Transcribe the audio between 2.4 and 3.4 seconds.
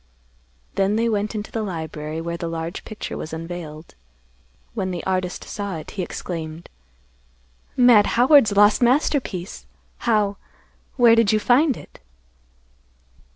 large picture was